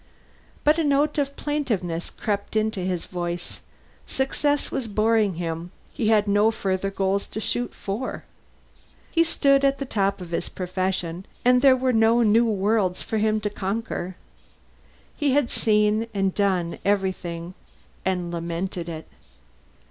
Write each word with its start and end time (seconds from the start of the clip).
But 0.63 0.79
a 0.79 0.83
note 0.83 1.19
of 1.19 1.35
plaintiveness 1.35 2.09
crept 2.09 2.55
into 2.55 2.79
his 2.79 3.05
voice: 3.05 3.59
success 4.07 4.71
was 4.71 4.87
boring 4.87 5.35
him, 5.35 5.69
he 5.93 6.07
had 6.07 6.27
no 6.27 6.49
further 6.49 6.89
goals 6.89 7.27
to 7.27 7.39
shoot 7.39 7.75
for. 7.75 8.23
He 9.11 9.23
stood 9.23 9.63
at 9.63 9.77
the 9.77 9.85
top 9.85 10.19
of 10.19 10.31
his 10.31 10.49
profession, 10.49 11.27
and 11.45 11.61
there 11.61 11.75
were 11.77 11.93
no 11.93 12.23
new 12.23 12.49
worlds 12.49 13.03
for 13.03 13.19
him 13.19 13.39
to 13.41 13.51
conquer. 13.51 14.15
He 15.15 15.33
had 15.33 15.51
seen 15.51 16.07
and 16.15 16.33
done 16.33 16.79
everything, 16.83 17.53
and 18.03 18.31
lamented 18.31 18.89
it. 18.89 19.07